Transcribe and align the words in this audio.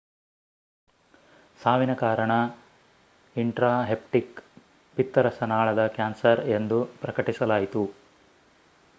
ಸಾವಿನ 1.59 1.93
ಕಾರಣ 1.93 2.31
ಇನ್ಟ್ರಾಹೆಪ್ಟಿಕ್ 3.35 4.39
ಪಿತ್ತರಸನಾಳದ 4.97 5.87
ಕ್ಯಾನ್ಸರ್ 5.87 6.41
ಎಂದು 6.49 6.79
ಪ್ರಕಟಿಸಲಾಯಿತು 7.01 7.83